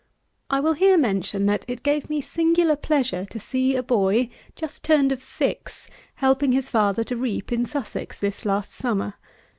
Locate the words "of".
5.11-5.21